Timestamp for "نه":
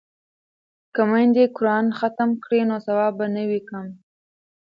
3.35-3.43